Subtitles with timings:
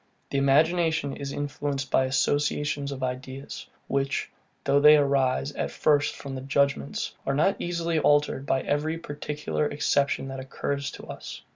[0.31, 4.31] The imagination is influenced by associations of ideas; which,
[4.63, 9.67] though they arise at first from the judgement, are not easily altered by every particular
[9.67, 11.43] exception that occurs to us.